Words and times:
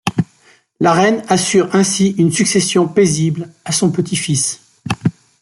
La 0.79 0.93
reine 0.93 1.21
assure 1.29 1.75
ainsi 1.75 2.15
une 2.17 2.31
succession 2.31 2.87
paisible 2.87 3.49
à 3.65 3.71
son 3.71 3.91
petit-fils. 3.91 4.59